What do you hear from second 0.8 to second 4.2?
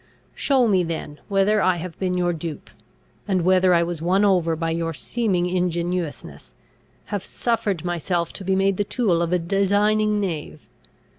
then whether I have been your dupe: and, while I was